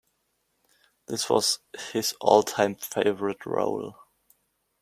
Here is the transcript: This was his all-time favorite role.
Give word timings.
This 1.05 1.29
was 1.29 1.59
his 1.91 2.15
all-time 2.19 2.73
favorite 2.73 3.45
role. 3.45 3.97